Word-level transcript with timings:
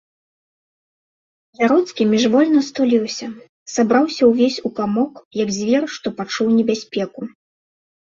Яроцкі 1.63 2.07
міжвольна 2.13 2.59
стуліўся, 2.69 3.27
сабраўся 3.75 4.23
ўвесь 4.33 4.61
у 4.67 4.75
камок, 4.83 5.13
як 5.45 5.49
звер, 5.63 5.83
што 6.01 6.07
пачуў 6.21 6.47
небяспеку. 6.59 7.21